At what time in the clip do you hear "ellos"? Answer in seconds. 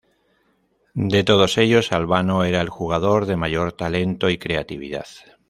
1.59-1.91